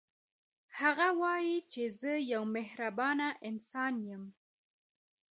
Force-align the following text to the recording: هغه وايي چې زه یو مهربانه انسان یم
هغه 0.79 1.07
وايي 1.21 1.57
چې 1.71 1.83
زه 1.99 2.13
یو 2.31 2.43
مهربانه 2.55 3.27
انسان 3.49 3.93
یم 4.09 4.23